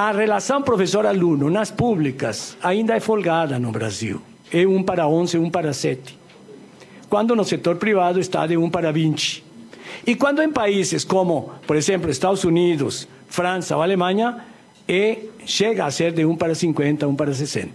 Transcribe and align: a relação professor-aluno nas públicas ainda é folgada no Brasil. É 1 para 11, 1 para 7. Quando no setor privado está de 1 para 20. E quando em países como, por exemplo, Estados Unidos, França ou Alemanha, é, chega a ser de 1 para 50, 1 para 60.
a 0.00 0.12
relação 0.12 0.62
professor-aluno 0.62 1.50
nas 1.50 1.70
públicas 1.70 2.56
ainda 2.62 2.96
é 2.96 3.00
folgada 3.00 3.58
no 3.58 3.70
Brasil. 3.70 4.22
É 4.50 4.66
1 4.66 4.82
para 4.82 5.06
11, 5.06 5.36
1 5.36 5.50
para 5.50 5.74
7. 5.74 6.18
Quando 7.10 7.36
no 7.36 7.44
setor 7.44 7.76
privado 7.76 8.18
está 8.18 8.46
de 8.46 8.56
1 8.56 8.70
para 8.70 8.90
20. 8.90 9.44
E 10.06 10.16
quando 10.16 10.40
em 10.40 10.50
países 10.50 11.04
como, 11.04 11.50
por 11.66 11.76
exemplo, 11.76 12.10
Estados 12.10 12.44
Unidos, 12.44 13.06
França 13.28 13.76
ou 13.76 13.82
Alemanha, 13.82 14.38
é, 14.88 15.18
chega 15.44 15.84
a 15.84 15.90
ser 15.90 16.12
de 16.12 16.24
1 16.24 16.34
para 16.34 16.54
50, 16.54 17.06
1 17.06 17.14
para 17.14 17.34
60. 17.34 17.72